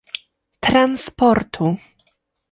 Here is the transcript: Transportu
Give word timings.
Transportu 0.65 1.67